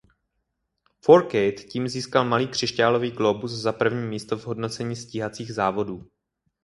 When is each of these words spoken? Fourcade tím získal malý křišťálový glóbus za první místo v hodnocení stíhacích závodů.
Fourcade 1.01 1.51
tím 1.51 1.87
získal 1.87 2.25
malý 2.25 2.47
křišťálový 2.47 3.11
glóbus 3.11 3.51
za 3.51 3.71
první 3.71 4.07
místo 4.07 4.37
v 4.37 4.45
hodnocení 4.47 4.95
stíhacích 4.95 5.53
závodů. 5.53 6.07